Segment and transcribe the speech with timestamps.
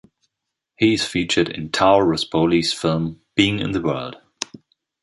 [0.77, 4.17] He is featured in Tao Ruspoli's film "Being in the World".